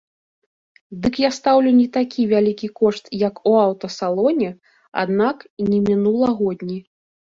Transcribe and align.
Дык 1.03 1.13
я 1.23 1.29
стаўлю 1.37 1.71
не 1.75 1.83
такі 1.97 2.21
вялікі 2.31 2.67
кошт, 2.81 3.05
як 3.27 3.35
у 3.51 3.53
аўтасалоне, 3.67 4.49
аднак 5.03 5.37
і 5.65 5.71
не 5.73 5.79
мінулагодні. 5.91 6.79